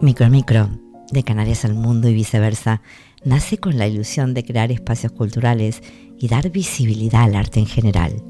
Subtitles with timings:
[0.00, 0.70] Micro Micro,
[1.10, 2.82] de Canarias al mundo y viceversa,
[3.24, 5.82] nace con la ilusión de crear espacios culturales
[6.18, 8.22] y dar visibilidad al arte en general.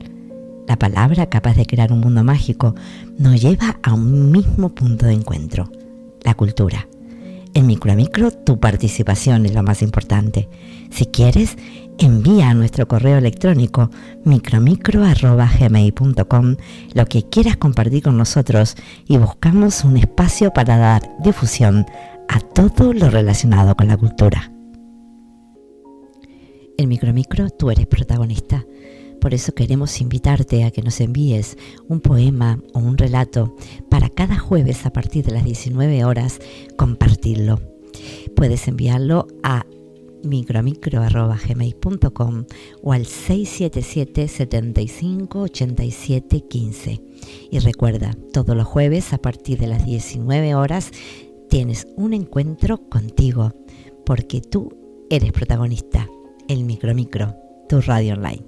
[0.67, 2.75] La palabra capaz de crear un mundo mágico
[3.19, 5.71] nos lleva a un mismo punto de encuentro,
[6.23, 6.89] la cultura.
[7.59, 10.49] En Micro Micro tu participación es lo más importante.
[10.93, 11.57] Si quieres,
[11.99, 13.91] envía a nuestro correo electrónico
[14.25, 16.57] micromicro.gmail.com
[16.95, 18.77] lo que quieras compartir con nosotros
[19.09, 21.85] y buscamos un espacio para dar difusión
[22.29, 24.53] a todo lo relacionado con la cultura.
[26.77, 28.65] En Micromicro tú eres protagonista.
[29.21, 31.57] Por eso queremos invitarte a que nos envíes
[31.89, 33.57] un poema o un relato
[33.89, 36.39] para cada jueves a partir de las 19 horas
[36.77, 37.61] compartirlo.
[38.37, 39.67] Puedes enviarlo a
[40.23, 42.45] micromicro.gmail.com
[42.83, 47.01] o al 677 75 87 15.
[47.51, 50.93] Y recuerda, todos los jueves a partir de las 19 horas
[51.49, 53.53] tienes un encuentro contigo,
[54.05, 54.71] porque tú
[55.11, 56.09] eres protagonista.
[56.49, 57.35] El Micromicro,
[57.69, 58.48] tu radio online.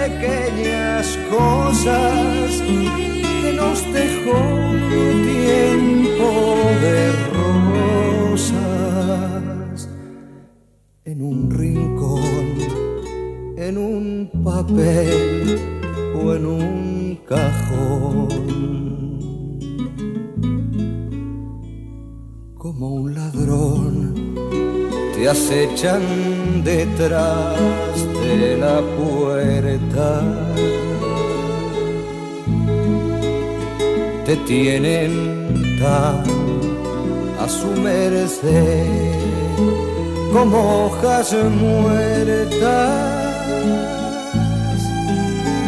[0.00, 2.62] pequeñas cosas
[3.42, 4.40] que nos dejó
[5.34, 6.28] tiempo
[6.84, 6.98] de
[8.32, 9.78] rosas
[11.04, 12.46] en un rincón,
[13.58, 15.60] en un papel
[16.14, 18.28] o en un cajón.
[22.56, 24.34] Como un ladrón
[25.14, 26.02] te acechan
[26.64, 27.58] detrás
[28.36, 30.22] de la puerta.
[34.24, 36.22] Te tienen tan
[37.40, 38.86] a su merced
[40.32, 42.90] como hojas muertas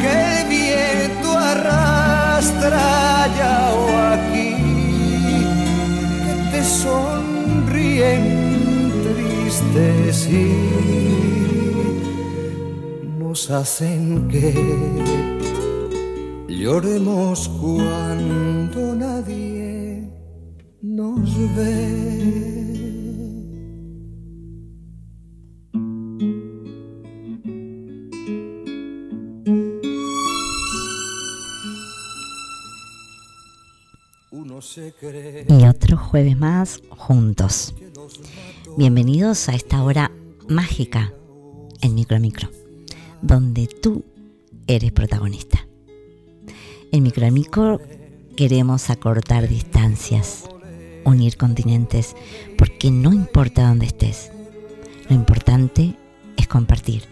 [0.00, 3.84] que el viento arrastra allá o
[4.14, 4.54] aquí
[6.24, 8.22] que te sonríen
[9.02, 11.71] tristes y
[13.50, 14.52] hacen que
[16.48, 20.08] lloremos cuando nadie
[20.80, 22.22] nos ve.
[35.48, 37.74] Y otro jueves más juntos.
[38.76, 40.10] Bienvenidos a esta hora
[40.48, 41.12] mágica
[41.82, 42.48] en Micro Micro,
[43.22, 44.04] donde tú
[44.66, 45.66] eres protagonista.
[46.90, 47.80] En Microamico
[48.36, 50.44] queremos acortar distancias,
[51.04, 52.14] unir continentes,
[52.58, 54.30] porque no importa dónde estés,
[55.08, 55.96] lo importante
[56.36, 57.04] es compartir,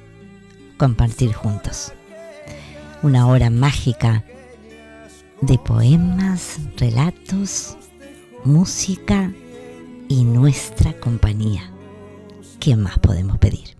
[0.76, 1.92] compartir juntos.
[3.02, 4.24] Una hora mágica
[5.40, 7.76] de poemas, relatos,
[8.44, 9.32] música
[10.08, 11.70] y nuestra compañía.
[12.58, 13.79] ¿Qué más podemos pedir?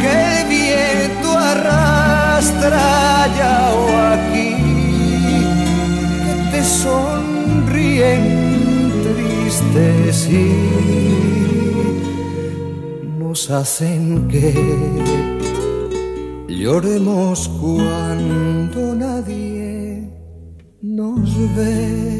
[0.00, 2.82] que el viento arrastra
[3.24, 3.84] allá o
[4.14, 4.50] aquí,
[6.24, 8.22] que te sonríen
[9.02, 10.46] tristes y
[13.18, 14.52] nos hacen que
[16.48, 20.10] lloremos cuando nadie
[20.82, 22.16] nos ve.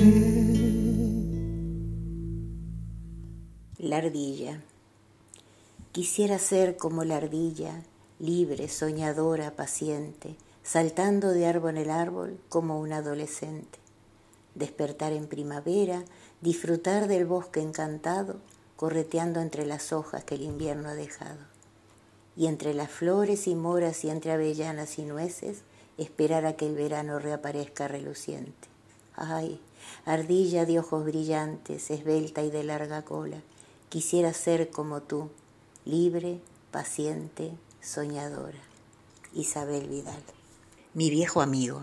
[3.78, 4.62] La ardilla.
[5.96, 7.82] Quisiera ser como la ardilla,
[8.18, 13.78] libre, soñadora, paciente, saltando de árbol en árbol como un adolescente.
[14.54, 16.04] Despertar en primavera,
[16.42, 18.36] disfrutar del bosque encantado,
[18.76, 21.38] correteando entre las hojas que el invierno ha dejado.
[22.36, 25.62] Y entre las flores y moras y entre avellanas y nueces,
[25.96, 28.68] esperar a que el verano reaparezca reluciente.
[29.14, 29.62] Ay,
[30.04, 33.40] ardilla de ojos brillantes, esbelta y de larga cola,
[33.88, 35.30] quisiera ser como tú,
[35.86, 36.40] libre,
[36.72, 38.58] paciente, soñadora.
[39.32, 40.20] Isabel Vidal.
[40.94, 41.80] Mi viejo amigo.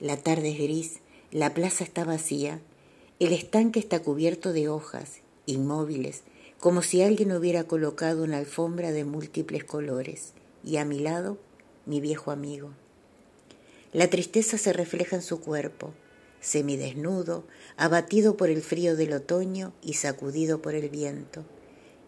[0.00, 2.62] La tarde es gris, la plaza está vacía,
[3.20, 6.22] el estanque está cubierto de hojas, inmóviles,
[6.60, 10.32] como si alguien hubiera colocado una alfombra de múltiples colores,
[10.64, 11.36] y a mi lado,
[11.84, 12.70] mi viejo amigo.
[13.92, 15.92] La tristeza se refleja en su cuerpo,
[16.40, 17.44] semidesnudo,
[17.76, 21.44] abatido por el frío del otoño y sacudido por el viento,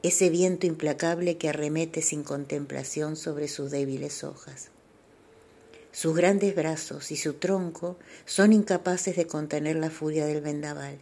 [0.04, 4.68] ese viento implacable que arremete sin contemplación sobre sus débiles hojas.
[5.92, 7.96] Sus grandes brazos y su tronco
[8.26, 10.98] son incapaces de contener la furia del vendaval,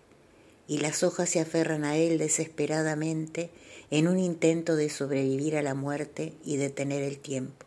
[0.69, 3.51] y las hojas se aferran a él desesperadamente
[3.91, 7.67] en un intento de sobrevivir a la muerte y detener el tiempo.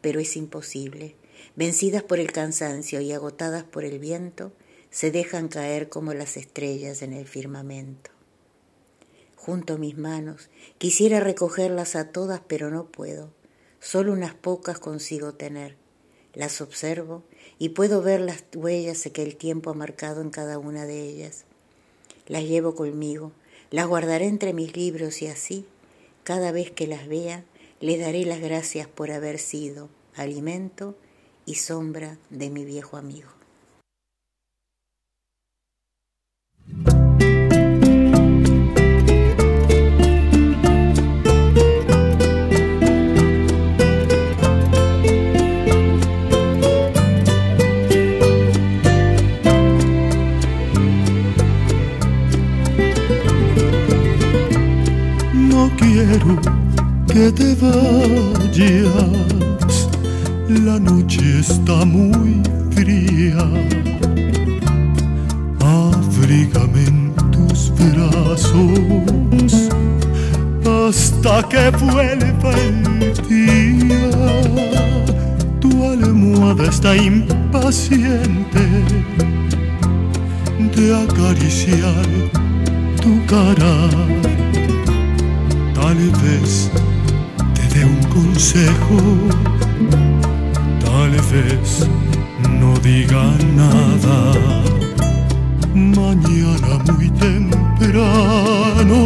[0.00, 1.16] Pero es imposible.
[1.54, 4.52] Vencidas por el cansancio y agotadas por el viento,
[4.90, 8.10] se dejan caer como las estrellas en el firmamento.
[9.42, 13.30] Junto mis manos, quisiera recogerlas a todas, pero no puedo.
[13.80, 15.76] Solo unas pocas consigo tener
[16.34, 17.22] las observo
[17.58, 21.44] y puedo ver las huellas que el tiempo ha marcado en cada una de ellas.
[22.28, 23.32] Las llevo conmigo,
[23.70, 25.64] las guardaré entre mis libros y así,
[26.22, 27.42] cada vez que las vea,
[27.80, 30.96] le daré las gracias por haber sido alimento
[31.46, 33.39] y sombra de mi viejo amigo.
[57.06, 58.98] Que te vayas,
[60.48, 63.38] la noche está muy fría.
[65.60, 69.70] Abrígame en tus brazos
[70.64, 72.82] hasta que vuelva el
[73.28, 74.10] día.
[75.60, 78.64] Tu almohada está impaciente
[80.76, 82.06] de acariciar
[83.02, 83.88] tu cara
[85.90, 86.70] Tal vez
[87.52, 88.96] te dé un consejo,
[90.84, 91.88] tal vez
[92.60, 93.24] no diga
[93.56, 94.18] nada.
[95.74, 98.98] Mañana muy temprano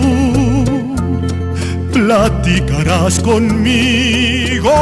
[1.90, 4.74] platicarás conmigo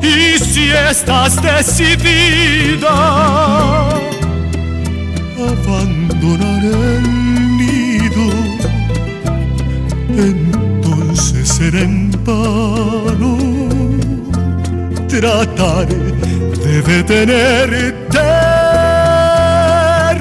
[0.00, 2.94] y si estás decidida
[5.50, 7.27] abandonar el
[10.18, 13.38] entonces será en vano
[15.08, 18.18] tratar de detenerte.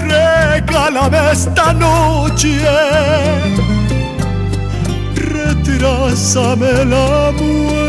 [0.07, 2.59] Regálame esta noche,
[5.15, 7.86] retrásame la muerte.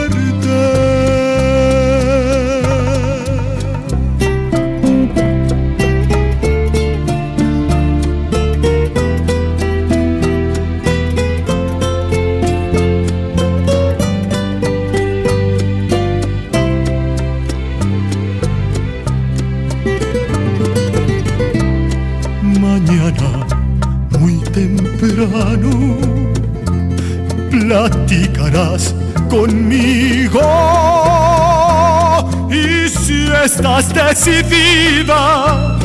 [28.49, 28.95] Platicarás
[29.29, 30.41] conmigo.
[32.51, 35.79] Y si estás decidida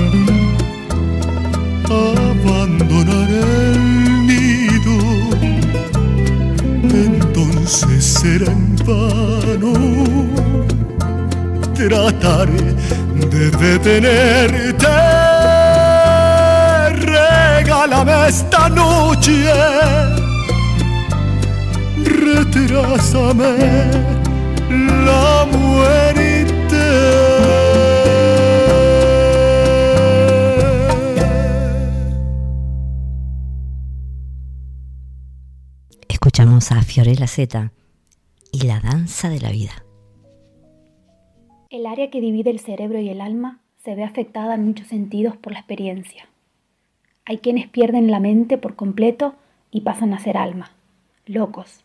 [1.90, 4.98] a abandonar el nido,
[6.84, 9.74] entonces será en vano.
[11.76, 12.50] Tratar
[13.30, 14.88] de detenerte.
[17.06, 19.52] Regálame esta noche,
[22.74, 23.58] retrásame
[25.06, 26.24] la muerte.
[36.10, 37.72] Escuchamos a Fiorella Z
[38.52, 39.86] y la danza de la vida.
[41.70, 45.38] El área que divide el cerebro y el alma se ve afectada en muchos sentidos
[45.38, 46.28] por la experiencia.
[47.26, 49.36] Hay quienes pierden la mente por completo
[49.72, 50.72] y pasan a ser alma,
[51.26, 51.83] locos.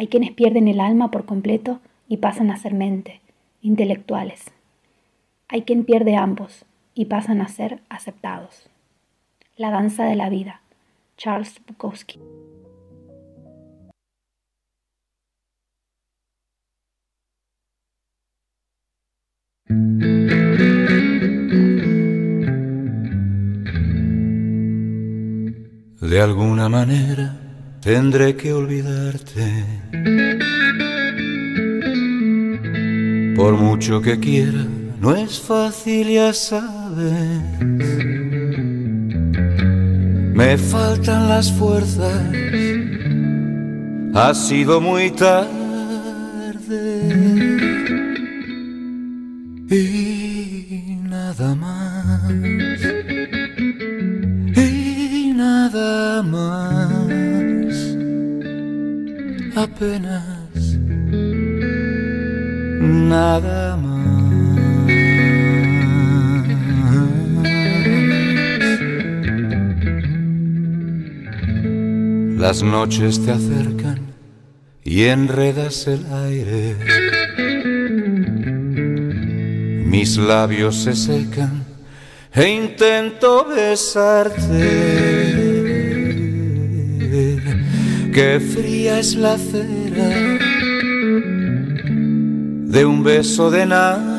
[0.00, 1.78] Hay quienes pierden el alma por completo
[2.08, 3.20] y pasan a ser mente,
[3.60, 4.50] intelectuales.
[5.46, 6.64] Hay quien pierde ambos
[6.94, 8.70] y pasan a ser aceptados.
[9.58, 10.62] La danza de la vida.
[11.18, 12.18] Charles Bukowski.
[26.00, 27.39] De alguna manera
[27.80, 29.64] tendré que olvidarte.
[33.36, 34.66] Por mucho que quiera,
[35.00, 37.40] no es fácil, ya sabes.
[40.34, 42.22] Me faltan las fuerzas,
[44.14, 45.60] ha sido muy tarde.
[49.70, 52.69] Y nada más.
[59.62, 60.78] Apenas.
[62.80, 63.90] Nada más.
[72.38, 74.00] Las noches te acercan
[74.82, 76.76] y enredas el aire.
[79.84, 81.66] Mis labios se secan
[82.32, 84.99] e intento besarte.
[88.12, 90.08] Qué fría es la cera
[92.66, 94.09] de un beso de nadie.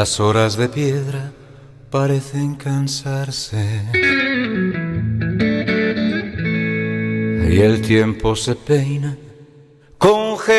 [0.00, 1.30] Las horas de piedra
[1.90, 3.82] parecen cansarse.
[7.50, 9.16] Y el tiempo se peina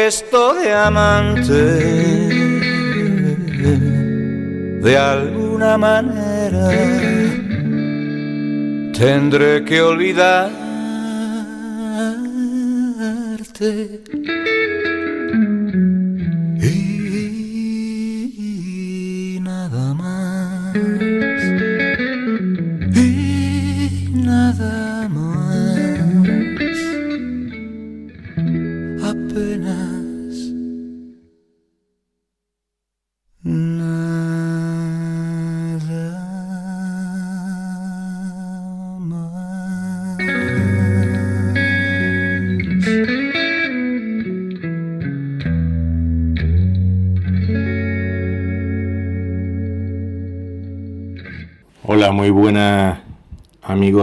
[0.01, 1.53] con gesto de amante.
[4.81, 6.69] De alguna manera
[8.97, 10.51] tendré que olvidarte.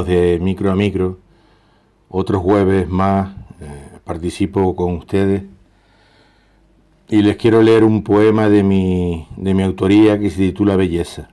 [0.06, 1.18] De Micro a Micro.
[2.08, 5.44] Otro jueves más eh, participo con ustedes.
[7.08, 11.28] Y les quiero leer un poema de mi, de mi autoría que se titula Belleza.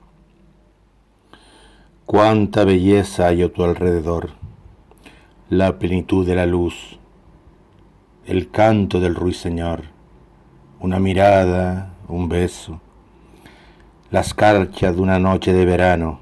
[2.06, 4.30] Cuánta belleza hay a tu alrededor,
[5.50, 7.00] la plenitud de la luz,
[8.28, 9.86] el canto del ruiseñor,
[10.80, 12.80] una mirada, un beso,
[14.12, 16.20] la escarcha de una noche de verano,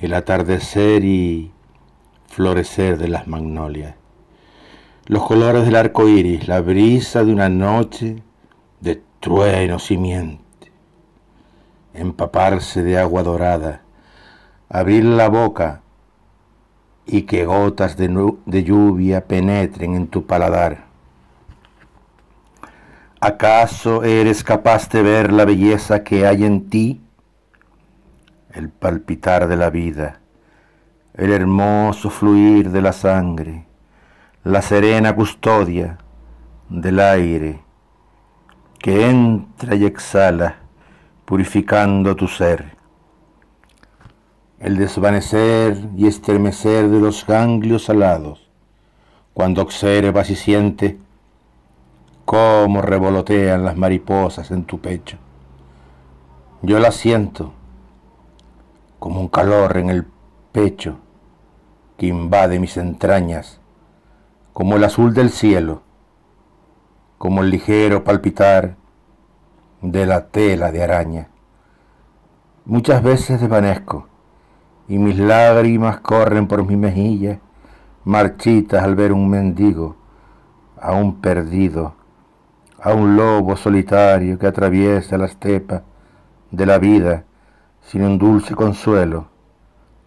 [0.00, 1.50] el atardecer y
[2.28, 3.94] florecer de las magnolias,
[5.06, 8.22] los colores del arco iris, la brisa de una noche
[8.80, 10.70] de truenos y miente,
[11.94, 13.82] empaparse de agua dorada,
[14.68, 15.82] abrir la boca
[17.06, 20.86] y que gotas de, de lluvia penetren en tu paladar.
[23.20, 27.00] ¿Acaso eres capaz de ver la belleza que hay en ti?
[28.52, 30.20] El palpitar de la vida,
[31.14, 33.66] el hermoso fluir de la sangre,
[34.44, 35.98] la serena custodia
[36.68, 37.60] del aire
[38.78, 40.56] que entra y exhala
[41.24, 42.76] purificando tu ser.
[44.60, 48.48] El desvanecer y estremecer de los ganglios alados,
[49.34, 50.94] cuando observas y sientes
[52.24, 55.18] cómo revolotean las mariposas en tu pecho.
[56.62, 57.52] Yo las siento
[58.98, 60.06] como un calor en el
[60.52, 60.98] pecho
[61.96, 63.60] que invade mis entrañas,
[64.52, 65.82] como el azul del cielo,
[67.16, 68.76] como el ligero palpitar
[69.82, 71.28] de la tela de araña.
[72.64, 74.08] Muchas veces desvanezco
[74.88, 77.40] y mis lágrimas corren por mi mejilla,
[78.04, 79.96] marchitas al ver un mendigo,
[80.80, 81.94] aún perdido,
[82.80, 85.82] a un lobo solitario que atraviesa la estepa
[86.50, 87.24] de la vida
[87.88, 89.26] sin un dulce consuelo,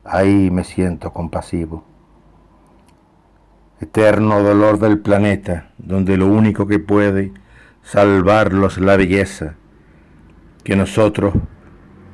[0.05, 1.83] ahí me siento compasivo.
[3.81, 7.33] Eterno dolor del planeta, donde lo único que puede
[7.83, 9.55] salvarlos es la belleza,
[10.63, 11.33] que nosotros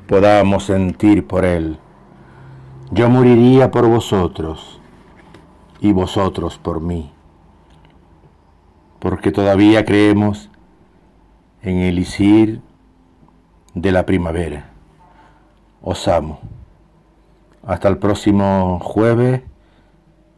[0.08, 1.78] podamos sentir por él.
[2.90, 4.82] Yo moriría por vosotros
[5.82, 7.12] y vosotros por mí
[9.00, 10.50] porque todavía creemos
[11.62, 12.62] en el isir
[13.74, 14.72] de la primavera.
[15.90, 16.42] Os amo.
[17.66, 19.42] Hasta el próximo jueves.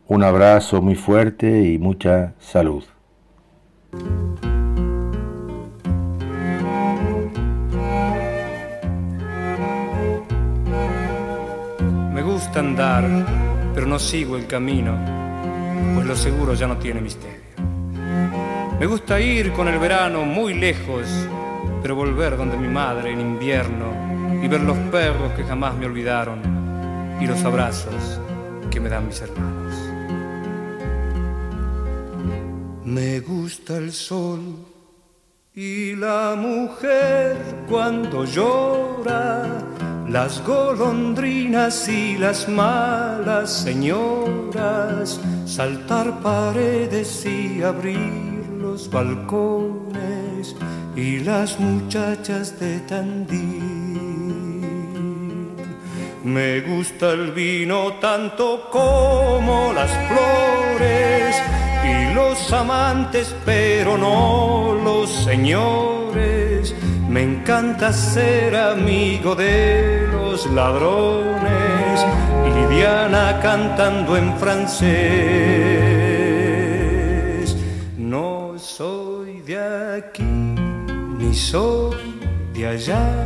[0.07, 2.83] Un abrazo muy fuerte y mucha salud.
[12.13, 13.03] Me gusta andar,
[13.73, 14.95] pero no sigo el camino,
[15.95, 17.41] pues lo seguro ya no tiene misterio.
[18.79, 21.07] Me gusta ir con el verano muy lejos,
[21.81, 23.98] pero volver donde mi madre en invierno
[24.41, 26.41] y ver los perros que jamás me olvidaron
[27.19, 28.19] y los abrazos
[28.69, 29.75] que me dan mis hermanos.
[32.85, 34.39] Me gusta el sol
[35.53, 37.37] y la mujer
[37.69, 39.45] cuando llora,
[40.07, 50.55] las golondrinas y las malas señoras, saltar paredes y abrir los balcones
[50.95, 53.78] y las muchachas de Tandil.
[56.23, 61.35] Me gusta el vino tanto como las flores
[61.83, 66.75] y los amantes, pero no los señores.
[67.07, 72.05] Me encanta ser amigo de los ladrones
[72.47, 75.49] y Diana cantando en francés.
[79.99, 81.97] aquí ni soy
[82.53, 83.25] de allá,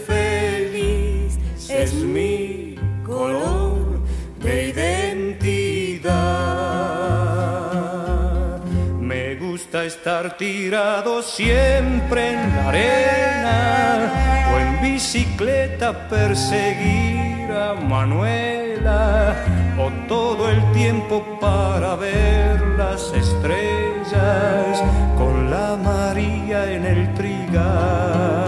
[10.01, 19.35] estar tirado siempre en la arena o en bicicleta perseguir a Manuela
[19.77, 24.81] o todo el tiempo para ver las estrellas
[25.19, 28.41] con la María en el trigal.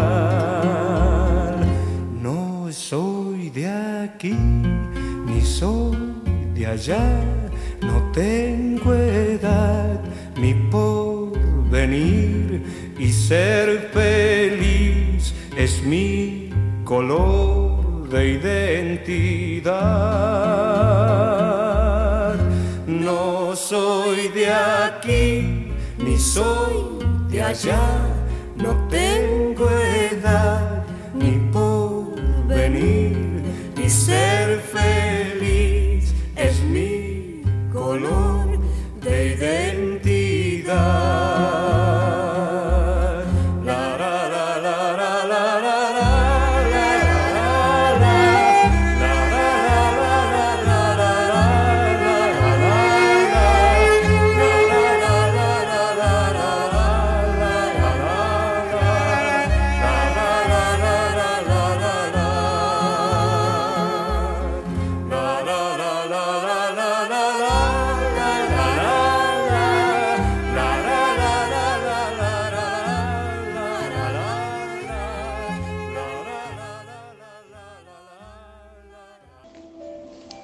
[5.27, 6.15] ni soy
[6.55, 7.05] de allá,
[7.79, 9.99] no tengo edad
[11.93, 16.49] y ser feliz es mi
[16.83, 19.73] color de identidad.
[22.87, 25.67] No soy de aquí
[25.99, 26.97] ni soy
[27.29, 27.79] de allá,
[28.55, 29.32] no tengo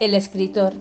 [0.10, 0.74] El escritor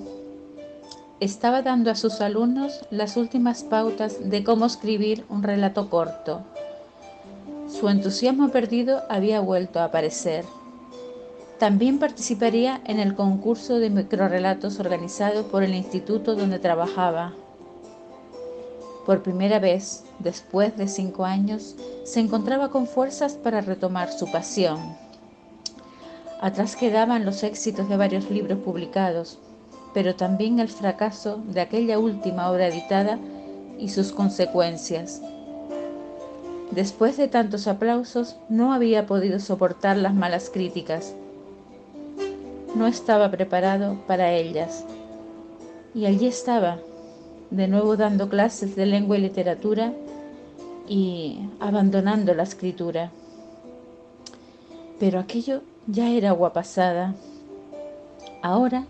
[1.20, 6.40] estaba dando a sus alumnos las últimas pautas de cómo escribir un relato corto.
[7.68, 10.46] Su entusiasmo perdido había vuelto a aparecer.
[11.58, 17.34] También participaría en el concurso de microrelatos organizado por el instituto donde trabajaba.
[19.04, 24.96] Por primera vez, después de cinco años, se encontraba con fuerzas para retomar su pasión.
[26.40, 29.38] Atrás quedaban los éxitos de varios libros publicados,
[29.92, 33.18] pero también el fracaso de aquella última obra editada
[33.78, 35.20] y sus consecuencias.
[36.70, 41.14] Después de tantos aplausos, no había podido soportar las malas críticas.
[42.74, 44.84] No estaba preparado para ellas.
[45.94, 46.78] Y allí estaba,
[47.50, 49.92] de nuevo dando clases de lengua y literatura
[50.86, 53.10] y abandonando la escritura.
[55.00, 57.14] Pero aquello ya era agua pasada.
[58.42, 58.84] Ahora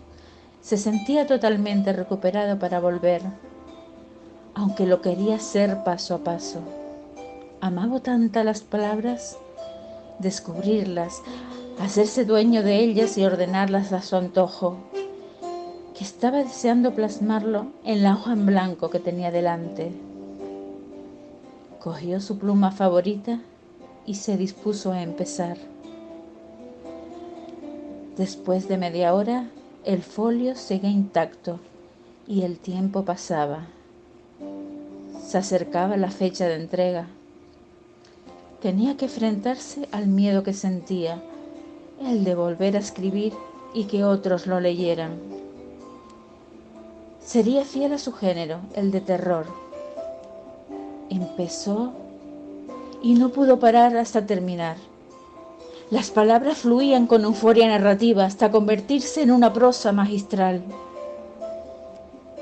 [0.61, 3.21] se sentía totalmente recuperado para volver,
[4.53, 6.59] aunque lo quería hacer paso a paso.
[7.61, 9.37] Amaba tanto las palabras,
[10.19, 11.21] descubrirlas,
[11.79, 14.77] hacerse dueño de ellas y ordenarlas a su antojo,
[15.97, 19.93] que estaba deseando plasmarlo en la hoja en blanco que tenía delante.
[21.79, 23.39] Cogió su pluma favorita
[24.05, 25.57] y se dispuso a empezar.
[28.19, 29.47] Después de media hora,
[29.85, 31.57] el folio seguía intacto
[32.27, 33.67] y el tiempo pasaba.
[35.25, 37.07] Se acercaba la fecha de entrega.
[38.61, 41.23] Tenía que enfrentarse al miedo que sentía,
[42.01, 43.31] el de volver a escribir
[43.73, 45.13] y que otros lo leyeran.
[47.21, 49.45] Sería fiel a su género, el de terror.
[51.09, 51.93] Empezó
[53.01, 54.75] y no pudo parar hasta terminar.
[55.91, 60.61] Las palabras fluían con euforia narrativa hasta convertirse en una prosa magistral.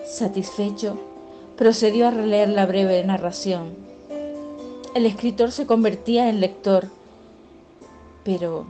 [0.06, 0.98] Satisfecho,
[1.56, 3.74] procedió a releer la breve narración.
[4.96, 6.90] El escritor se convertía en lector,
[8.26, 8.66] pero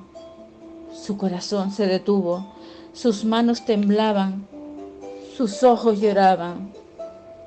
[0.94, 2.46] su corazón se detuvo,
[2.94, 4.48] sus manos temblaban,
[5.36, 6.72] sus ojos lloraban,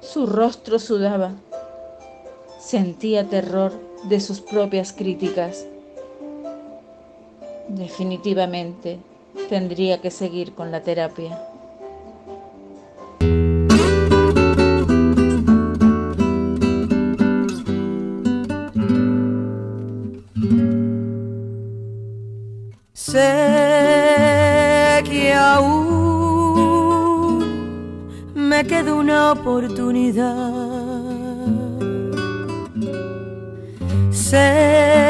[0.00, 1.34] su rostro sudaba.
[2.58, 3.72] Sentía terror
[4.04, 5.66] de sus propias críticas.
[7.70, 8.98] Definitivamente
[9.48, 11.40] tendría que seguir con la terapia.
[22.92, 23.18] Sé
[25.04, 26.58] que aún
[28.34, 30.50] me queda una oportunidad.
[34.10, 35.09] Sé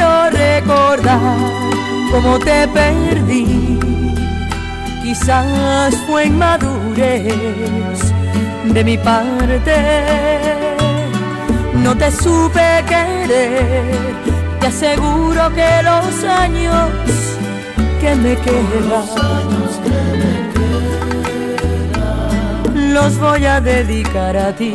[0.00, 1.20] quiero recordar
[2.10, 3.78] cómo te perdí.
[5.02, 8.00] Quizás fue inmadurez
[8.64, 9.76] de mi parte.
[11.74, 13.84] No te supe querer.
[14.60, 16.90] Te aseguro que los años
[18.00, 19.04] que me quedan
[22.94, 24.74] los voy a dedicar a ti.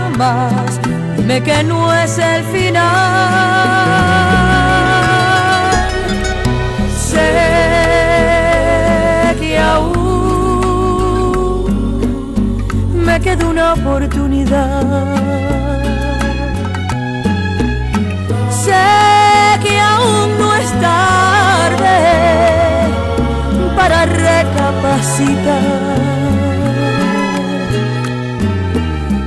[1.17, 3.41] Dime que no es el final.
[13.11, 14.83] me queda una oportunidad.
[18.49, 18.85] Sé
[19.63, 21.97] que aún no es tarde
[23.75, 25.61] para recapacitar.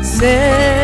[0.02, 0.84] Sé que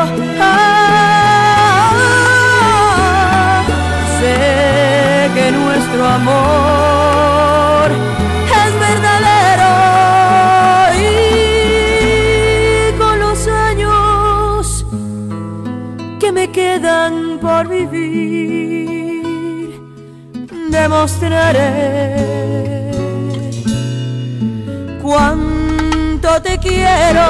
[20.91, 22.15] Demostraré
[25.01, 27.21] cuánto te quiero,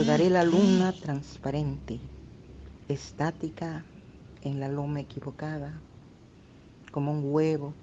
[0.00, 2.00] Recordaré la luna transparente,
[2.88, 3.84] estática
[4.40, 5.78] en la loma equivocada,
[6.90, 7.74] como un huevo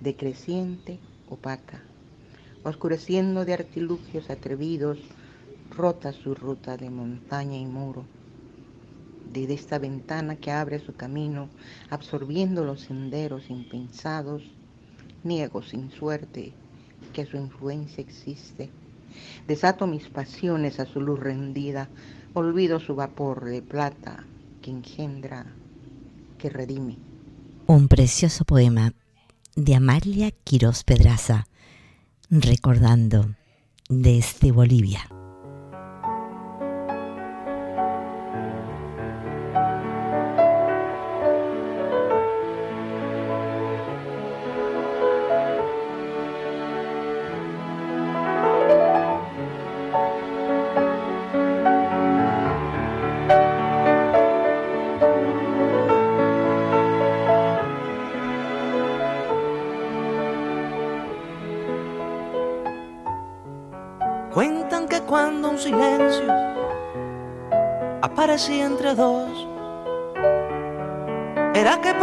[0.00, 1.82] decreciente, opaca,
[2.62, 4.98] oscureciendo de artilugios atrevidos,
[5.76, 8.04] rota su ruta de montaña y muro.
[9.34, 11.48] Desde esta ventana que abre su camino,
[11.90, 14.44] absorbiendo los senderos impensados,
[15.24, 16.52] niego sin suerte
[17.12, 18.70] que su influencia existe.
[19.46, 21.88] Desato mis pasiones a su luz rendida,
[22.34, 24.24] olvido su vapor de plata
[24.62, 25.46] que engendra,
[26.38, 26.98] que redime.
[27.66, 28.92] Un precioso poema
[29.56, 31.46] de Amalia Quirós Pedraza,
[32.30, 33.34] recordando
[33.88, 35.19] desde Bolivia.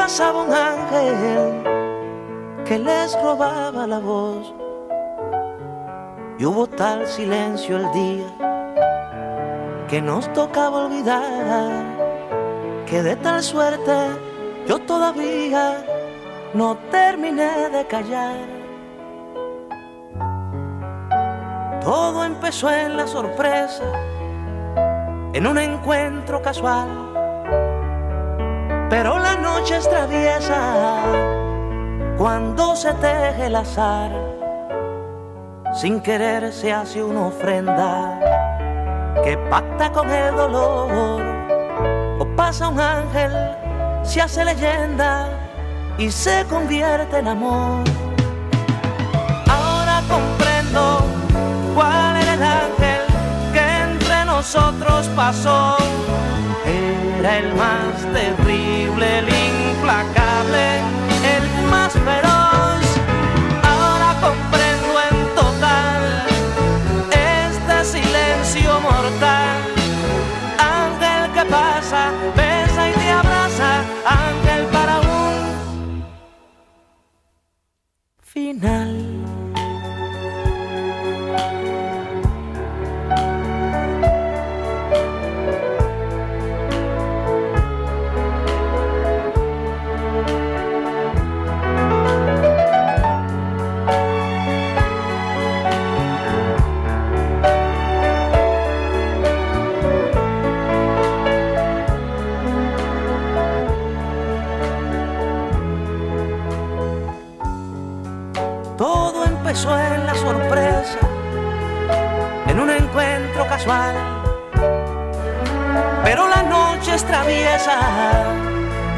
[0.08, 1.64] Pasaba un ángel
[2.64, 4.54] que les robaba la voz.
[6.40, 8.30] Y hubo tal silencio el día
[9.90, 11.84] que nos tocaba olvidar
[12.86, 13.98] que de tal suerte
[14.66, 15.84] yo todavía
[16.54, 18.38] no terminé de callar.
[21.82, 23.84] Todo empezó en la sorpresa,
[25.34, 27.07] en un encuentro casual.
[28.90, 31.02] Pero la noche es traviesa
[32.18, 34.12] cuando se teje el azar.
[35.74, 38.18] Sin querer se hace una ofrenda
[39.24, 41.22] que pacta con el dolor.
[42.20, 43.32] O pasa un ángel,
[44.04, 45.28] se hace leyenda
[45.98, 47.84] y se convierte en amor.
[49.50, 51.02] Ahora comprendo
[51.76, 52.07] cuál
[54.48, 55.76] nosotros pasó.
[56.66, 60.80] Era el más terrible, el implacable,
[61.36, 62.86] el más feroz.
[63.72, 66.02] Ahora comprendo en total
[67.12, 69.58] este silencio mortal.
[70.80, 76.06] Ángel que pasa, besa y te abraza, ángel para un
[78.22, 78.97] final.
[109.66, 111.00] En la sorpresa,
[112.48, 113.96] en un encuentro casual.
[116.04, 117.80] Pero la noche es traviesa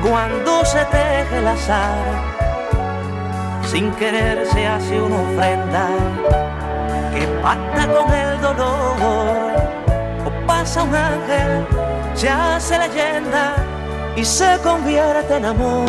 [0.04, 1.96] cuando se teje el azar.
[3.64, 5.88] Sin querer se hace una ofrenda
[7.14, 9.54] que pacta con el dolor.
[10.26, 11.66] O pasa un ángel,
[12.16, 13.56] se hace leyenda
[14.18, 15.88] y se convierte en amor.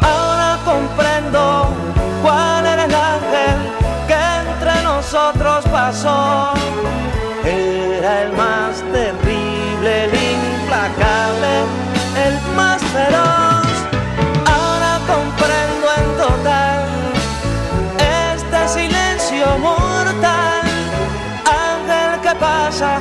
[0.00, 1.89] Ahora comprendo
[5.12, 6.52] nosotros pasó.
[7.44, 11.52] Era el más terrible, el implacable,
[12.26, 13.66] el más feroz.
[14.46, 16.84] Ahora comprendo en total
[17.98, 20.62] este silencio mortal.
[21.44, 23.00] Ángel que pasa,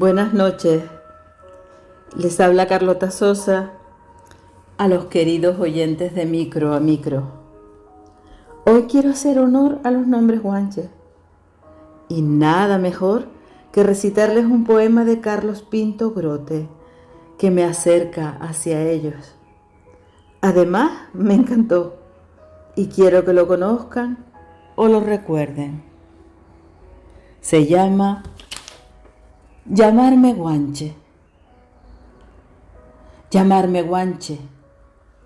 [0.00, 0.82] Buenas noches.
[2.16, 3.72] Les habla Carlota Sosa
[4.78, 7.24] a los queridos oyentes de Micro a Micro.
[8.64, 10.88] Hoy quiero hacer honor a los nombres guanches.
[12.08, 13.26] Y nada mejor
[13.72, 16.66] que recitarles un poema de Carlos Pinto Grote
[17.36, 19.36] que me acerca hacia ellos.
[20.40, 21.98] Además, me encantó
[22.74, 24.24] y quiero que lo conozcan
[24.76, 25.82] o lo recuerden.
[27.42, 28.22] Se llama
[29.66, 30.94] Llamarme guanche.
[33.30, 34.40] Llamarme guanche,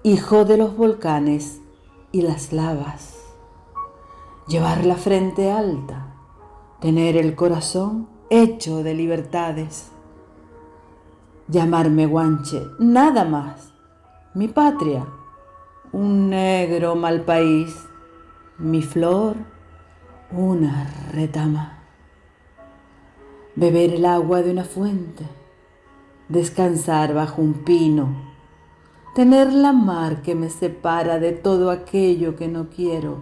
[0.02, 1.60] hijo de los volcanes
[2.10, 3.14] y las lavas.
[4.48, 6.16] Llevar la frente alta,
[6.80, 9.92] tener el corazón hecho de libertades.
[11.46, 13.72] Llamarme guanche, nada más.
[14.34, 15.06] Mi patria,
[15.92, 17.86] un negro mal país.
[18.58, 19.36] Mi flor,
[20.32, 21.73] una retama
[23.56, 25.24] beber el agua de una fuente,
[26.28, 28.34] descansar bajo un pino,
[29.14, 33.18] tener la mar que me separa de todo aquello que no quiero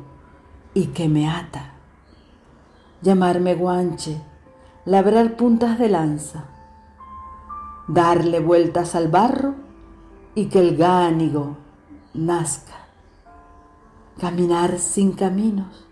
[0.72, 1.74] y que me ata,
[3.02, 4.22] llamarme guanche,
[4.86, 6.44] labrar puntas de lanza,
[7.88, 9.54] darle vueltas al barro
[10.34, 11.58] y que el gánigo
[12.14, 12.86] nazca,
[14.18, 15.86] caminar sin caminos,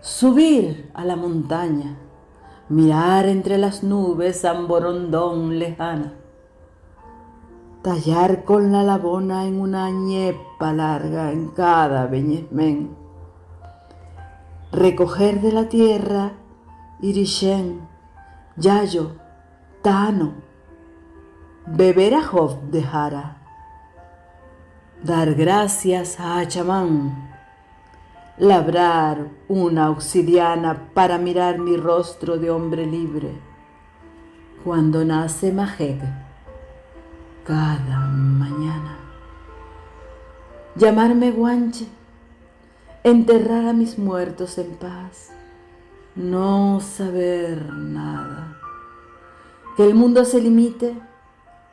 [0.00, 1.96] subir a la montaña,
[2.68, 6.12] mirar entre las nubes Borondón lejana,
[7.82, 12.94] tallar con la labona en una ñepa larga en cada beñezmén,
[14.70, 16.32] recoger de la tierra
[17.00, 17.88] irishén,
[18.56, 19.12] yayo,
[19.82, 20.34] tano,
[21.66, 23.36] beber a Job de Jara,
[25.02, 27.27] dar gracias a Achamán,
[28.38, 33.32] labrar una obsidiana para mirar mi rostro de hombre libre.
[34.62, 35.98] Cuando nace Majeg,
[37.44, 38.96] cada mañana.
[40.76, 41.88] Llamarme guanche,
[43.02, 45.30] enterrar a mis muertos en paz,
[46.14, 48.56] no saber nada.
[49.76, 50.94] Que el mundo se limite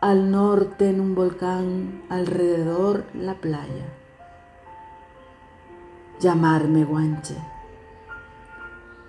[0.02, 3.95] al norte en un volcán, alrededor la playa
[6.26, 7.36] llamarme guanche.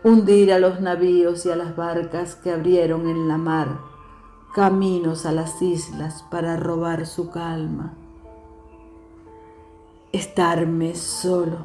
[0.05, 3.79] Hundir a los navíos y a las barcas que abrieron en la mar
[4.55, 7.95] caminos a las islas para robar su calma.
[10.13, 11.65] Estarme solo.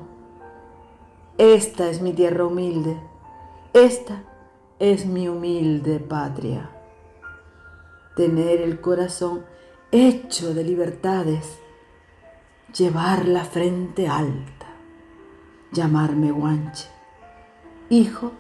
[1.38, 2.98] Esta es mi tierra humilde.
[3.74, 4.24] Esta
[4.80, 6.70] es mi humilde patria.
[8.16, 9.44] Tener el corazón
[9.92, 11.60] hecho de libertades.
[12.74, 14.61] Llevar la frente alta
[15.72, 16.90] llamarme Guanche,
[17.90, 18.34] hijo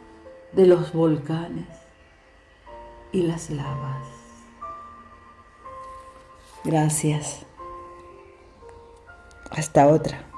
[0.52, 1.68] de los volcanes
[3.12, 4.08] y las lavas.
[6.64, 7.46] Gracias.
[9.50, 10.31] Hasta otra.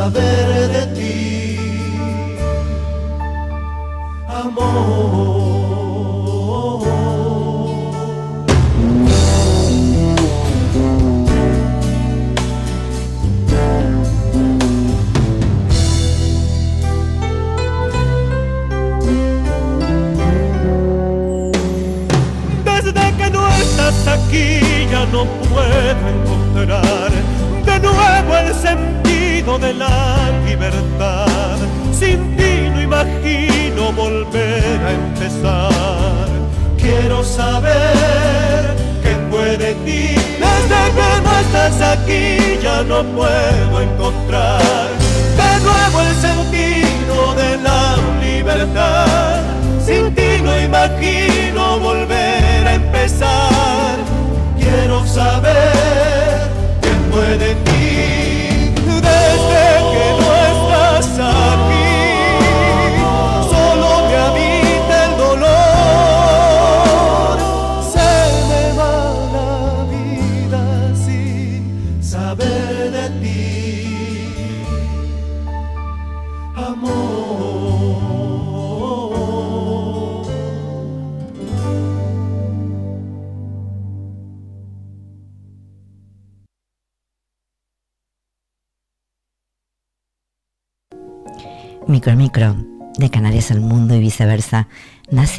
[0.00, 0.49] Saber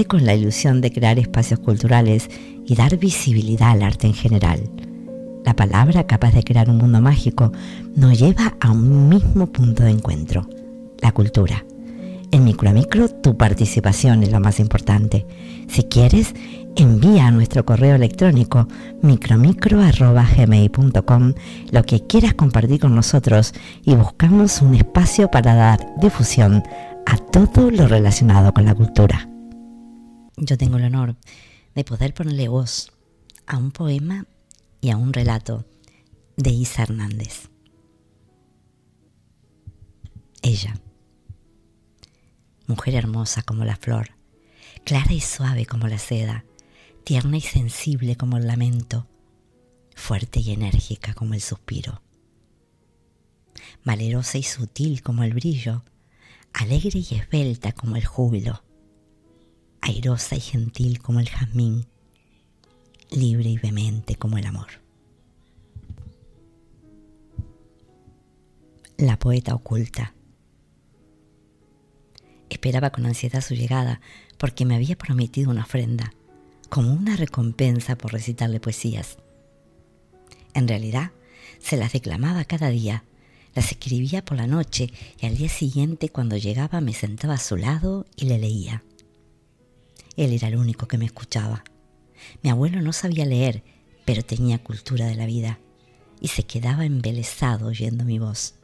[0.06, 2.30] con la ilusión de crear espacios culturales
[2.66, 4.70] y dar visibilidad al arte en general.
[5.46, 7.52] La palabra capaz de crear un mundo mágico
[7.96, 10.48] nos lleva a un mismo punto de encuentro,
[11.00, 11.66] la cultura.
[12.32, 15.26] En Micro a Micro tu participación es lo más importante.
[15.68, 16.34] Si quieres,
[16.76, 18.68] envía a nuestro correo electrónico
[19.02, 21.34] micromicro.gmail.com
[21.72, 26.64] lo que quieras compartir con nosotros y buscamos un espacio para dar difusión
[27.06, 29.31] a todo lo relacionado con la cultura.
[30.44, 31.16] Yo tengo el honor
[31.76, 32.92] de poder ponerle voz
[33.46, 34.26] a un poema
[34.82, 35.68] y a un relato
[36.36, 37.52] de Isa Hernández.
[40.42, 40.74] Ella,
[42.66, 44.16] mujer hermosa como la flor,
[44.84, 46.44] clara y suave como la seda,
[47.04, 49.08] tierna y sensible como el lamento,
[49.96, 52.02] fuerte y enérgica como el suspiro,
[53.86, 55.84] valerosa y sutil como el brillo,
[56.52, 58.64] alegre y esbelta como el júbilo,
[59.82, 61.88] airosa y gentil como el jazmín,
[63.10, 64.68] libre y vehemente como el amor.
[68.98, 70.14] La poeta oculta.
[72.50, 74.02] Esperaba con ansiedad su llegada
[74.38, 76.14] porque me había prometido una ofrenda,
[76.70, 79.18] como una recompensa por recitarle poesías.
[80.54, 81.12] En realidad,
[81.60, 83.04] se las declamaba cada día,
[83.56, 87.58] las escribía por la noche y al día siguiente cuando llegaba me sentaba a su
[87.58, 88.84] lado y le leía.
[90.18, 91.64] Él era el único que me escuchaba.
[92.44, 93.64] Mi abuelo no sabía leer,
[94.06, 95.60] pero tenía cultura de la vida
[96.20, 98.56] y se quedaba embelesado oyendo mi voz.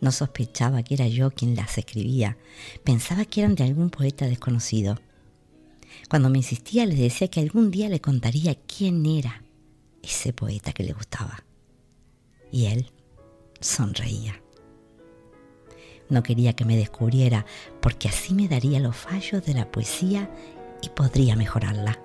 [0.00, 2.36] No sospechaba que era yo quien las escribía,
[2.84, 4.98] pensaba que eran de algún poeta desconocido.
[6.08, 9.44] Cuando me insistía le decía que algún día le contaría quién era
[10.02, 11.44] ese poeta que le gustaba.
[12.50, 12.90] Y él
[13.60, 14.41] sonreía.
[16.12, 17.46] No quería que me descubriera
[17.80, 20.30] porque así me daría los fallos de la poesía
[20.82, 21.98] y podría mejorarla.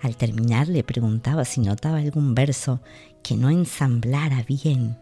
[0.00, 2.80] Al terminar le preguntaba si notaba algún verso
[3.22, 4.96] que no ensamblara bien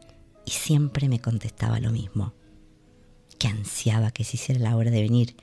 [0.44, 2.34] y siempre me contestaba lo mismo,
[3.38, 5.36] que ansiaba que se hiciera la hora de venir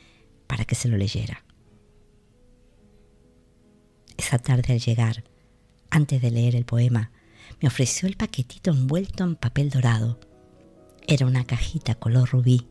[0.46, 1.46] para que se lo leyera.
[4.18, 5.24] Esa tarde al llegar,
[5.90, 7.12] antes de leer el poema,
[7.62, 10.20] me ofreció el paquetito envuelto en papel dorado.
[11.12, 12.68] Era una cajita color rubí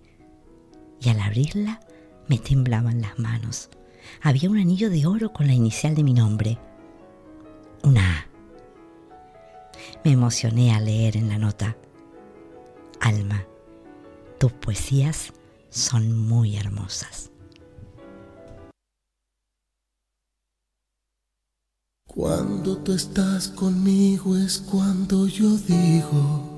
[1.00, 1.80] y al abrirla
[2.28, 3.68] me temblaban las manos.
[4.22, 6.56] Había un anillo de oro con la inicial de mi nombre.
[7.82, 8.26] Una A.
[10.04, 11.76] Me emocioné al leer en la nota.
[13.00, 13.44] Alma,
[14.38, 15.32] tus poesías
[15.68, 17.32] son muy hermosas.
[22.06, 26.57] Cuando tú estás conmigo es cuando yo digo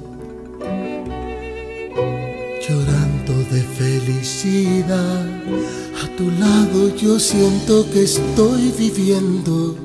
[4.43, 9.75] A tu lado yo siento que estoy viviendo,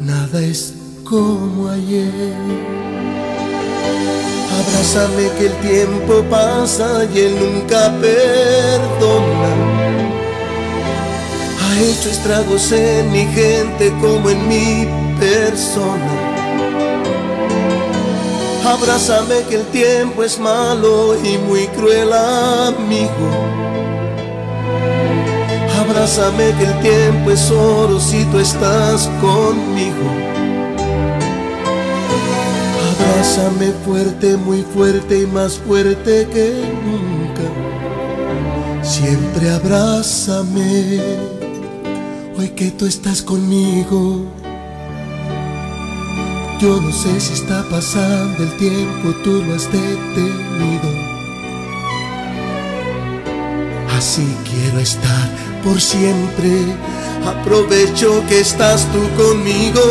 [0.00, 2.12] nada es como ayer.
[4.60, 9.70] Abrázame que el tiempo pasa y él nunca perdona
[11.60, 14.86] ha hecho estragos en mi gente como en mi
[15.18, 16.12] persona.
[18.64, 23.69] Abrázame que el tiempo es malo y muy cruel amigo.
[25.90, 30.06] Abrázame que el tiempo es oro si tú estás conmigo.
[32.92, 37.42] Abrázame fuerte, muy fuerte y más fuerte que nunca.
[38.84, 41.00] Siempre abrázame
[42.38, 44.26] hoy que tú estás conmigo.
[46.60, 51.09] Yo no sé si está pasando el tiempo, tú lo has detenido.
[54.00, 55.28] Así quiero estar
[55.62, 56.48] por siempre.
[57.26, 59.82] Aprovecho que estás tú conmigo.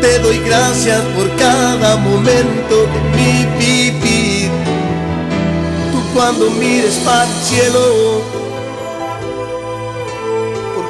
[0.00, 4.48] Te doy gracias por cada momento de mi.
[5.92, 8.22] Tú cuando mires para el cielo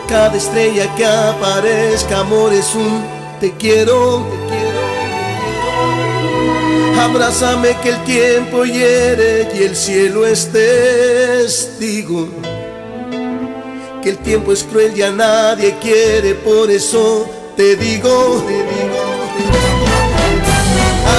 [0.06, 3.02] cada estrella que aparezca, amor, es un
[3.40, 4.67] te quiero, te quiero.
[7.02, 12.28] Abrázame que el tiempo hiere y el cielo es testigo.
[14.02, 19.02] Que el tiempo es cruel y a nadie quiere, por eso te digo, te digo,
[19.36, 19.88] te digo.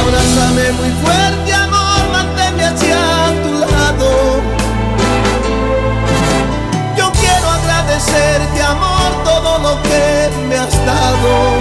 [0.02, 4.60] Abrázame muy fuerte, amor, manténme hacia tu lado.
[7.90, 11.59] agradecerte amor todo lo que me has dado.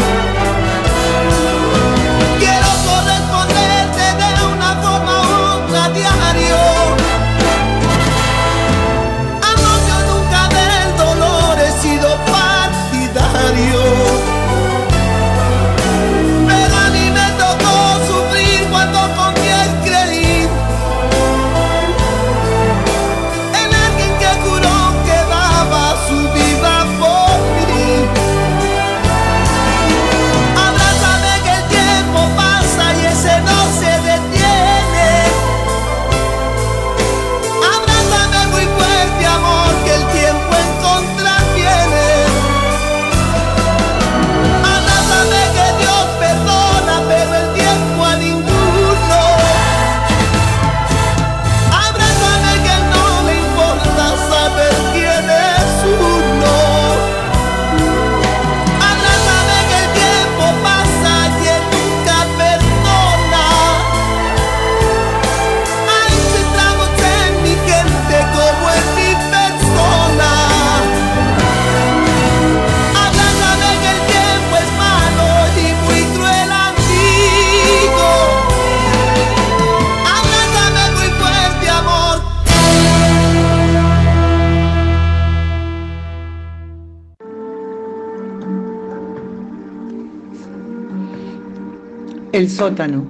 [92.39, 93.05] El sótano.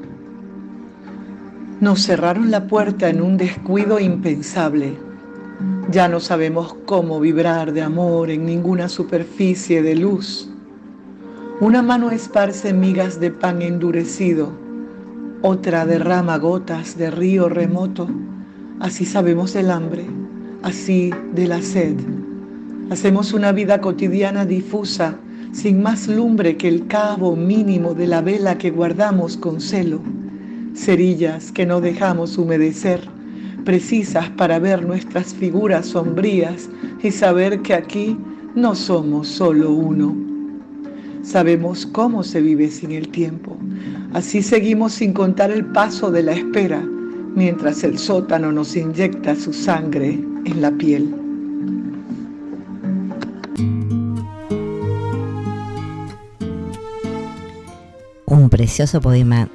[1.82, 4.96] Nos cerraron la puerta en un descuido impensable.
[5.90, 10.48] Ya no sabemos cómo vibrar de amor en ninguna superficie de luz.
[11.60, 14.50] Una mano esparce migas de pan endurecido,
[15.42, 18.08] otra derrama gotas de río remoto.
[18.80, 20.06] Así sabemos del hambre,
[20.62, 21.96] así de la sed.
[22.88, 25.18] Hacemos una vida cotidiana difusa
[25.52, 30.00] sin más lumbre que el cabo mínimo de la vela que guardamos con celo,
[30.74, 33.00] cerillas que no dejamos humedecer,
[33.64, 36.68] precisas para ver nuestras figuras sombrías
[37.02, 38.16] y saber que aquí
[38.54, 40.16] no somos solo uno.
[41.22, 43.56] Sabemos cómo se vive sin el tiempo.
[44.14, 46.82] Así seguimos sin contar el paso de la espera,
[47.34, 51.27] mientras el sótano nos inyecta su sangre en la piel.
[58.38, 59.48] Un precioso poema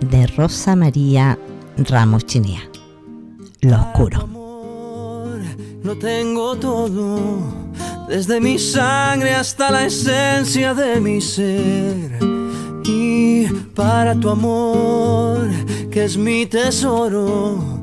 [0.00, 1.38] de Rosa María
[1.76, 2.62] Ramos Chinea.
[3.60, 4.28] Lo oscuro.
[5.82, 7.18] Lo tengo todo,
[8.08, 12.18] desde mi sangre hasta la esencia de mi ser.
[12.84, 15.48] Y para tu amor,
[15.90, 17.82] que es mi tesoro,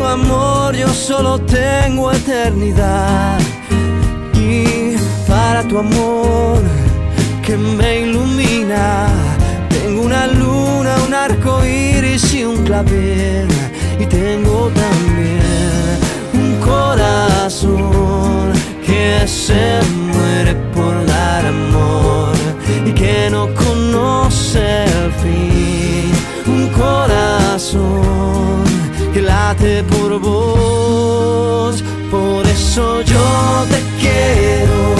[0.00, 3.38] tu amor yo solo tengo eternidad.
[4.34, 4.96] Y
[5.28, 6.62] para tu amor
[7.44, 9.08] que me ilumina
[9.68, 13.48] tengo una luna, un arco iris y un clavel.
[13.98, 15.98] Y tengo también
[16.32, 18.52] un corazón
[18.86, 19.80] que se
[20.12, 22.32] muere por dar amor
[22.86, 26.10] y que no conoce el fin.
[26.46, 28.69] Un corazón
[29.12, 31.82] que late por vos.
[32.10, 34.99] Por eso yo te quiero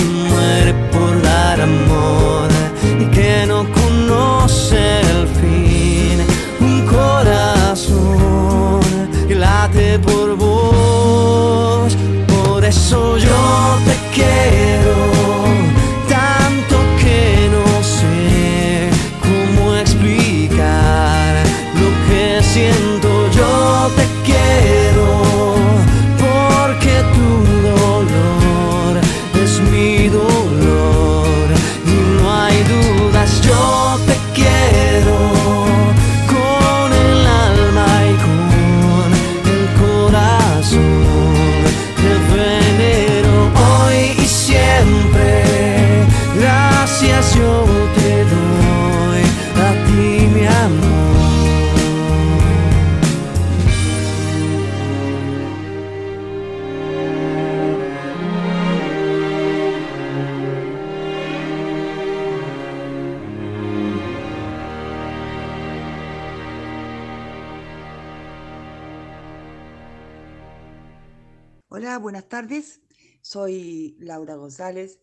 [73.31, 74.99] Soy Laura González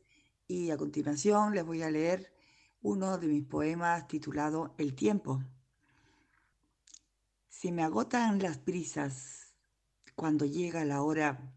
[0.46, 2.30] y a continuación les voy a leer
[2.82, 5.42] uno de mis poemas titulado El tiempo.
[7.48, 9.54] Se me agotan las prisas
[10.14, 11.54] cuando llega la hora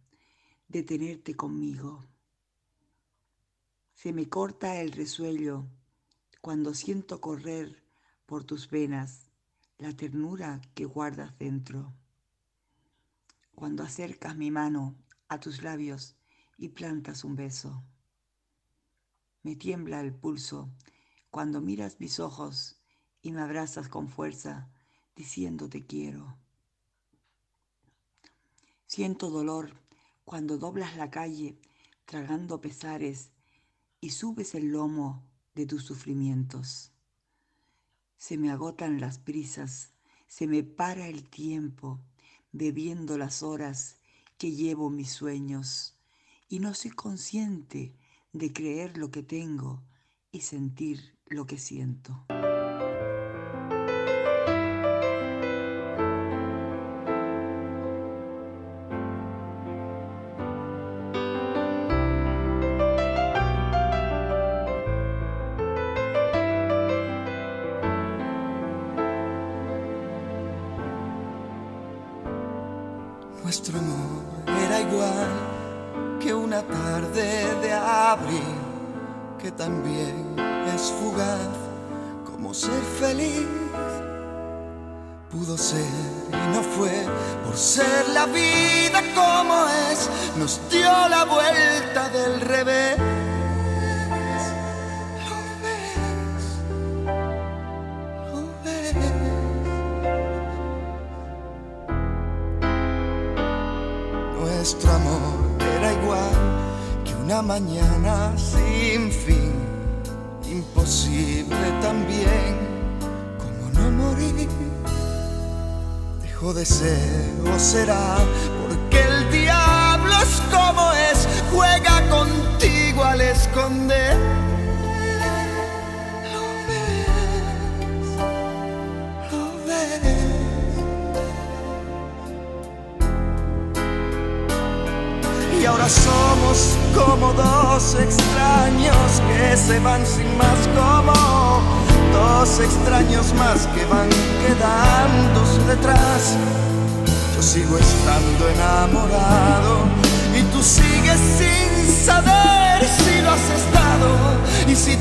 [0.69, 2.05] de tenerte conmigo.
[3.93, 5.65] Se me corta el resuello
[6.39, 7.83] cuando siento correr
[8.25, 9.29] por tus venas
[9.77, 11.93] la ternura que guardas dentro
[13.55, 14.95] cuando acercas mi mano
[15.27, 16.15] a tus labios
[16.61, 17.83] y plantas un beso.
[19.41, 20.69] Me tiembla el pulso
[21.31, 22.79] cuando miras mis ojos
[23.23, 24.69] y me abrazas con fuerza
[25.15, 26.37] diciendo te quiero.
[28.85, 29.81] Siento dolor
[30.23, 31.57] cuando doblas la calle
[32.05, 33.31] tragando pesares
[33.99, 36.91] y subes el lomo de tus sufrimientos.
[38.17, 39.93] Se me agotan las prisas,
[40.27, 41.99] se me para el tiempo
[42.51, 43.95] bebiendo las horas
[44.37, 45.97] que llevo mis sueños
[46.51, 47.95] y no soy consciente
[48.33, 49.85] de creer lo que tengo
[50.33, 52.25] y sentir lo que siento.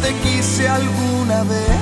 [0.01, 1.80] Te quise alguna vez.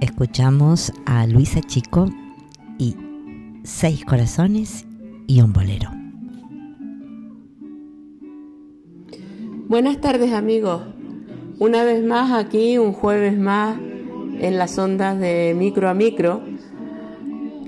[0.00, 2.06] escuchamos a Luisa Chico
[2.78, 2.96] y
[3.62, 4.86] Seis Corazones
[5.26, 5.90] y un Bolero.
[9.68, 10.82] Buenas tardes amigos,
[11.58, 13.78] una vez más aquí, un jueves más
[14.40, 16.42] en las ondas de micro a micro,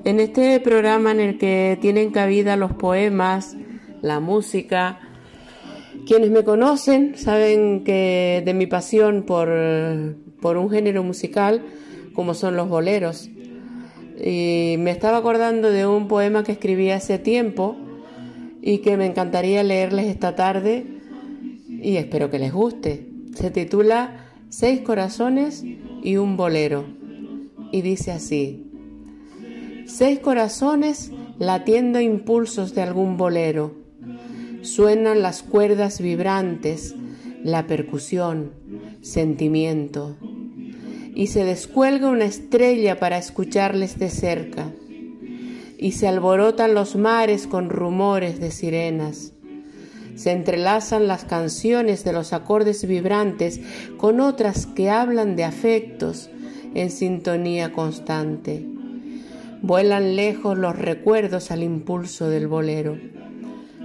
[0.05, 3.57] en este programa en el que tienen cabida los poemas,
[4.01, 4.99] la música,
[6.07, 9.49] quienes me conocen saben que de mi pasión por,
[10.41, 11.63] por un género musical,
[12.15, 13.29] como son los boleros.
[14.25, 17.77] Y me estaba acordando de un poema que escribí hace tiempo
[18.61, 20.87] y que me encantaría leerles esta tarde
[21.69, 23.09] y espero que les guste.
[23.35, 25.65] Se titula Seis corazones
[26.03, 26.85] y un bolero
[27.73, 28.71] y dice así.
[29.87, 33.75] Seis corazones latiendo impulsos de algún bolero.
[34.61, 36.95] Suenan las cuerdas vibrantes,
[37.43, 38.53] la percusión,
[39.01, 40.17] sentimiento.
[41.15, 44.71] Y se descuelga una estrella para escucharles de cerca.
[45.79, 49.33] Y se alborotan los mares con rumores de sirenas
[50.15, 53.61] se entrelazan las canciones de los acordes vibrantes
[53.97, 56.31] con otras que hablan de afectos
[56.75, 58.67] en sintonía constante.
[59.63, 62.99] Vuelan lejos los recuerdos al impulso del bolero.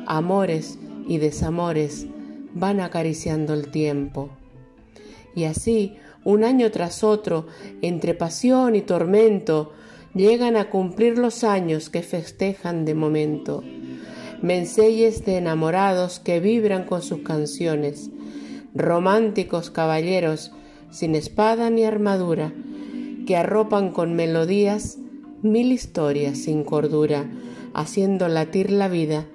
[0.06, 2.08] Amores y desamores
[2.54, 4.30] van acariciando el tiempo.
[5.36, 7.48] Y así, un año tras otro,
[7.82, 9.74] entre pasión y tormento,
[10.14, 13.64] llegan a cumplir los años que festejan de momento
[14.42, 18.10] menseyes de enamorados que vibran con sus canciones,
[18.74, 20.52] románticos caballeros
[20.92, 22.54] sin espada ni armadura,
[23.26, 24.98] que arropan con melodías
[25.42, 27.30] mil historias sin cordura,
[27.74, 29.26] haciendo latir la vida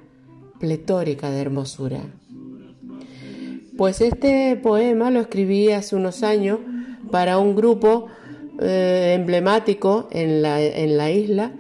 [0.58, 2.00] pletórica de hermosura.
[3.76, 6.58] Pues este poema lo escribí hace unos años
[7.12, 8.08] para un grupo
[8.60, 11.52] eh, emblemático en la, en la, isla,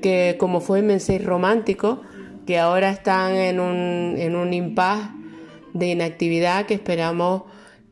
[0.00, 2.02] que como fue Mensei Romántico,
[2.46, 5.10] que ahora están en un, en un impas
[5.72, 7.42] de inactividad que esperamos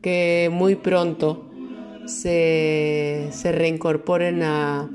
[0.01, 1.49] que muy pronto
[2.05, 4.89] se, reincorporen a,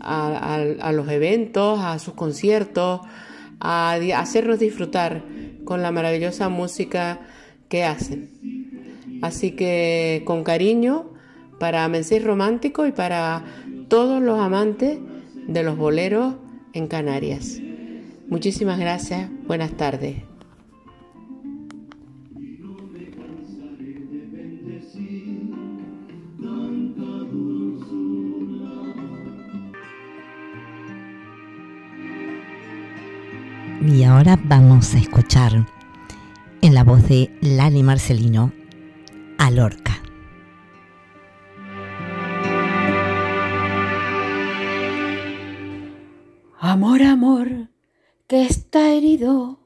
[0.00, 3.00] a, los eventos, a sus conciertos,
[3.60, 5.22] a, hacernos disfrutar
[5.64, 7.20] con la maravillosa música
[7.68, 8.55] que hacen.
[9.22, 11.06] Así que con cariño
[11.58, 13.44] para Mensaje Romántico y para
[13.88, 14.98] todos los amantes
[15.46, 16.34] de los boleros
[16.72, 17.60] en Canarias.
[18.28, 19.30] Muchísimas gracias.
[19.46, 20.16] Buenas tardes.
[33.86, 35.64] Y ahora vamos a escuchar
[36.60, 38.50] en la voz de Lali Marcelino
[39.38, 40.02] a Lorca.
[46.60, 47.48] Amor, amor
[48.26, 49.58] que está herido.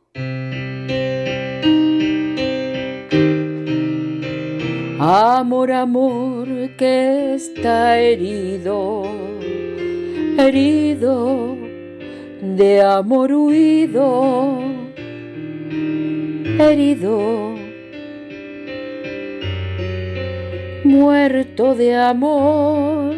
[5.02, 6.46] Amor, amor,
[6.76, 9.04] que está herido,
[10.36, 11.56] herido
[12.42, 14.60] de amor huido,
[16.58, 17.54] herido,
[20.90, 23.14] muerto de amor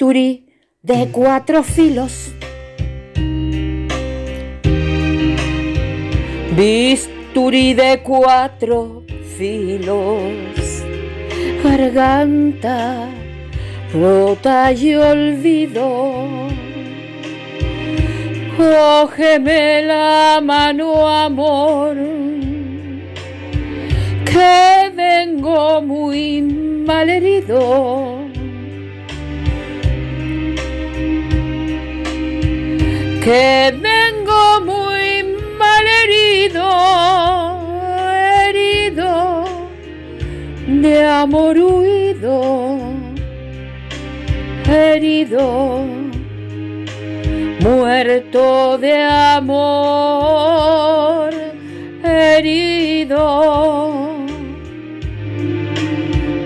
[0.00, 0.46] Bisturi
[0.82, 2.32] de cuatro filos.
[6.56, 9.04] Bisturi de cuatro
[9.36, 10.82] filos,
[11.62, 13.10] garganta
[13.92, 16.48] rota y olvido.
[18.56, 21.96] Cógeme la mano, amor,
[24.24, 26.40] que vengo muy
[26.86, 27.10] mal
[33.30, 35.22] que vengo muy
[35.56, 36.66] mal herido,
[38.48, 39.44] herido
[40.66, 42.76] de amor huido,
[44.68, 45.84] herido,
[47.60, 49.00] muerto de
[49.36, 50.50] amor,
[52.02, 53.22] herido,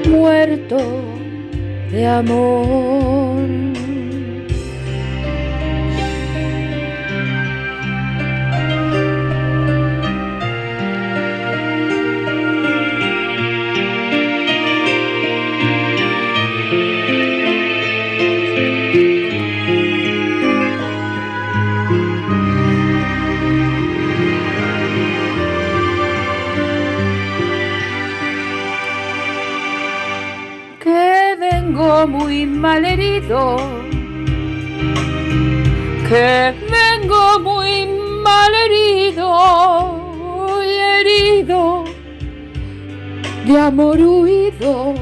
[0.06, 0.76] muerto
[1.90, 3.73] de amor.
[32.06, 33.56] Muy mal herido,
[36.08, 37.86] que vengo muy
[38.22, 40.00] mal herido,
[40.60, 41.84] herido
[43.46, 44.94] de amor huido,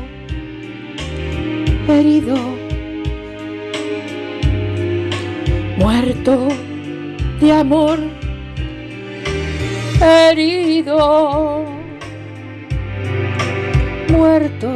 [1.88, 2.36] herido,
[5.78, 6.48] muerto
[7.40, 7.98] de amor,
[10.00, 11.64] herido,
[14.08, 14.74] muerto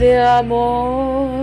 [0.00, 1.39] de amor.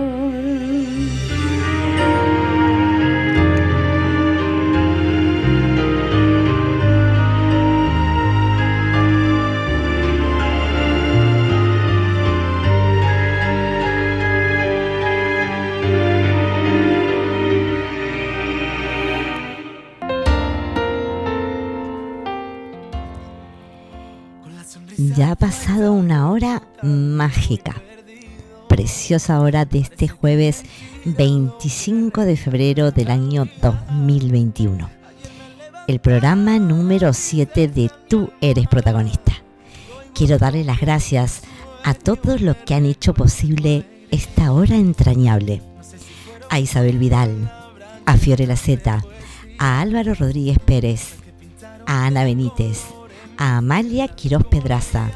[24.98, 27.80] Ya ha pasado una hora mágica
[28.68, 30.64] preciosa hora de este jueves
[31.04, 34.90] 25 de febrero del año 2021.
[35.86, 39.34] El programa número 7 de Tú eres protagonista.
[40.14, 41.42] Quiero darle las gracias
[41.84, 45.62] a todos los que han hecho posible esta hora entrañable.
[46.50, 47.52] A Isabel Vidal,
[48.04, 49.04] a Fiorella Zeta,
[49.60, 51.14] a Álvaro Rodríguez Pérez,
[51.86, 52.97] a Ana Benítez,
[53.38, 55.10] a Amalia Quiroz Pedraza,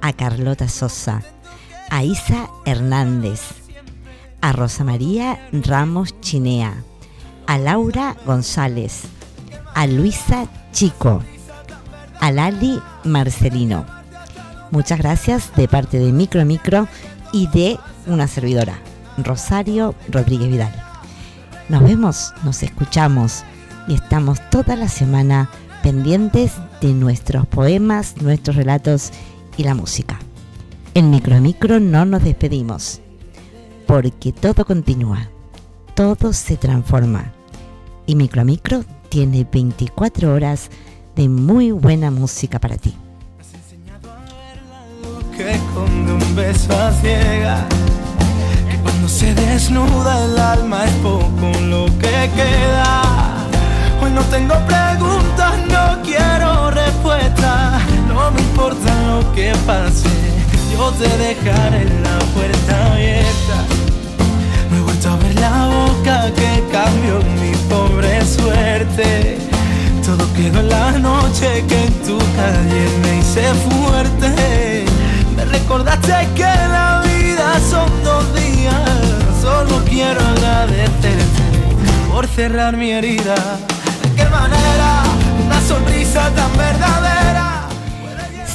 [0.00, 1.22] a Carlota Sosa,
[1.90, 3.40] a Isa Hernández,
[4.40, 6.84] a Rosa María Ramos Chinea,
[7.48, 9.02] a Laura González,
[9.74, 11.22] a Luisa Chico,
[12.20, 13.84] a Lali Marcelino.
[14.70, 16.86] Muchas gracias de parte de Micro Micro
[17.32, 18.78] y de una servidora,
[19.18, 20.82] Rosario Rodríguez Vidal.
[21.68, 23.42] Nos vemos, nos escuchamos
[23.88, 25.50] y estamos toda la semana
[25.82, 29.12] pendientes de nuestros poemas, nuestros relatos
[29.56, 30.18] y la música.
[30.94, 33.00] En Micro Micro no nos despedimos,
[33.86, 35.28] porque todo continúa,
[35.94, 37.32] todo se transforma.
[38.06, 40.70] Y Micro Micro tiene 24 horas
[41.14, 42.94] de muy buena música para ti.
[45.36, 47.66] Que con un beso a ciega,
[48.70, 53.02] que cuando se desnuda el alma es poco lo que queda.
[54.02, 55.45] Hoy no tengo preguntas,
[58.66, 60.08] importa lo que pase
[60.72, 63.64] yo te dejaré la puerta abierta.
[64.70, 69.38] No he vuelto a ver la boca que cambió mi pobre suerte.
[70.04, 74.84] Todo quedó en la noche que en tu calle me hice fuerte.
[75.36, 79.00] Me recordaste que la vida son dos días.
[79.40, 81.10] Solo quiero agradecerte
[82.10, 83.36] por cerrar mi herida.
[84.02, 85.04] ¿De qué manera?
[85.46, 87.15] Una sonrisa tan verdadera.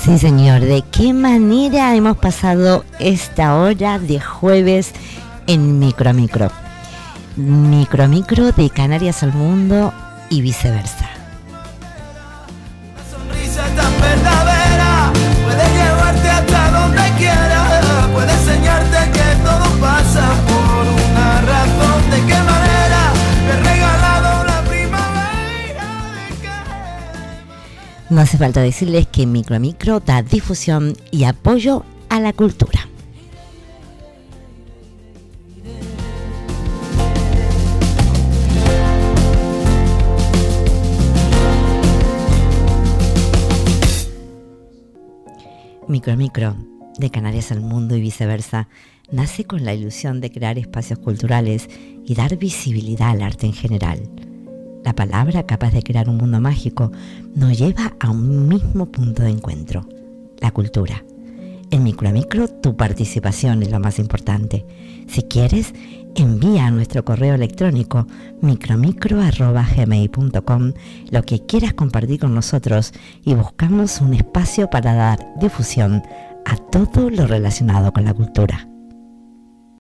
[0.04, 4.94] Sí, señor, ¿de qué manera hemos pasado esta hora de jueves
[5.46, 6.52] en Micro Micro?
[7.36, 9.94] Micro Micro de Canarias al Mundo
[10.32, 11.01] y viceversa.
[28.12, 32.90] No hace falta decirles que Micro Micro da difusión y apoyo a la cultura.
[45.88, 46.58] Micro Micro,
[47.00, 48.68] de Canarias al Mundo y viceversa,
[49.10, 51.70] nace con la ilusión de crear espacios culturales
[52.06, 54.31] y dar visibilidad al arte en general.
[54.84, 56.92] La palabra capaz de crear un mundo mágico
[57.36, 59.86] nos lleva a un mismo punto de encuentro,
[60.40, 61.04] la cultura.
[61.72, 64.66] En Micro tu participación es lo más importante.
[65.08, 65.74] Si quieres,
[66.16, 68.08] envía a nuestro correo electrónico
[68.42, 70.74] micromicro.gmail.com
[71.12, 72.92] lo que quieras compartir con nosotros
[73.24, 76.04] y buscamos un espacio para dar difusión
[76.46, 78.68] a todo lo relacionado con la cultura.